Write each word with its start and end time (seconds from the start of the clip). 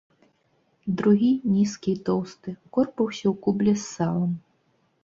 Другі, 1.01 1.29
нізкі 1.57 1.91
і 1.99 2.01
тоўсты, 2.09 2.57
корпаўся 2.79 3.23
ў 3.23 3.39
кубле 3.47 3.73
з 3.81 3.87
салам. 3.95 4.31